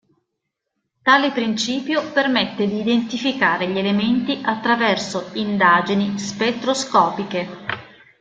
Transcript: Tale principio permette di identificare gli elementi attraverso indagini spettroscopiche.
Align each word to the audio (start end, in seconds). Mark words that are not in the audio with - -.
Tale 1.03 1.29
principio 1.29 2.11
permette 2.11 2.67
di 2.67 2.79
identificare 2.79 3.67
gli 3.69 3.77
elementi 3.77 4.41
attraverso 4.43 5.29
indagini 5.33 6.17
spettroscopiche. 6.17 7.47